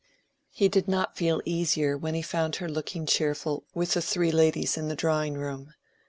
[0.49, 4.75] He did not feel easier when he found her looking cheerful with the three ladies
[4.75, 5.75] in the drawing room.